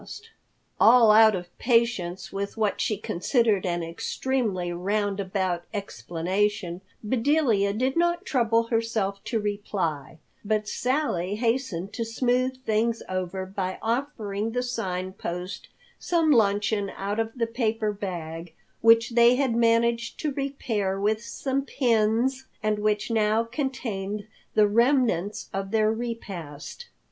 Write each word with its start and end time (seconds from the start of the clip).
All 0.79 1.11
out 1.11 1.35
of 1.35 1.55
patience 1.59 2.33
with 2.33 2.57
what 2.57 2.81
she 2.81 2.97
considered 2.97 3.67
an 3.67 3.83
extremely 3.83 4.73
round 4.73 5.19
about 5.19 5.65
explanation, 5.75 6.81
Bedelia 7.03 7.71
did 7.71 7.95
not 7.95 8.25
trouble 8.25 8.63
herself 8.63 9.23
to 9.25 9.39
reply, 9.39 10.17
but 10.43 10.67
Sally 10.67 11.35
hastened 11.35 11.93
to 11.93 12.03
smooth 12.03 12.65
things 12.65 13.03
over 13.07 13.45
by 13.45 13.77
offering 13.79 14.53
the 14.53 14.63
Sign 14.63 15.13
Post 15.13 15.67
some 15.99 16.31
luncheon 16.31 16.89
out 16.95 17.19
of 17.19 17.33
the 17.37 17.45
paper 17.45 17.91
bag, 17.93 18.55
which 18.81 19.11
they 19.11 19.35
had 19.35 19.55
managed 19.55 20.19
to 20.21 20.31
repair 20.33 20.99
with 20.99 21.23
some 21.23 21.63
pins, 21.63 22.47
and 22.63 22.79
which 22.79 23.11
now 23.11 23.43
contained 23.43 24.25
the 24.55 24.67
remnants 24.67 25.47
of 25.53 25.69
their 25.69 25.91
repast. 25.93 26.87